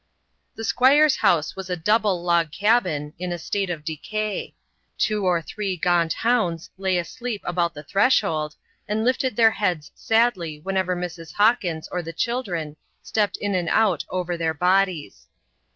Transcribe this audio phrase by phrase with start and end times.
[0.55, 4.55] The Squire's house was a double log cabin, in a state of decay;
[4.97, 8.55] two or three gaunt hounds lay asleep about the threshold,
[8.87, 11.33] and lifted their heads sadly whenever Mrs.
[11.33, 15.27] Hawkins or the children stepped in and out over their bodies.